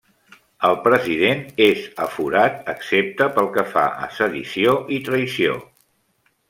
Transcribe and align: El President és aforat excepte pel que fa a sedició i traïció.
El 0.69 0.77
President 0.85 1.43
és 1.67 1.83
aforat 2.07 2.73
excepte 2.73 3.29
pel 3.37 3.51
que 3.59 3.69
fa 3.77 3.87
a 4.09 4.13
sedició 4.21 4.77
i 4.99 5.03
traïció. 5.11 5.59